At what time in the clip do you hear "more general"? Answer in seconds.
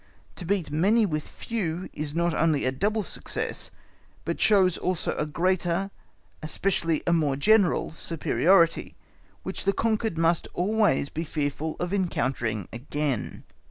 7.13-7.91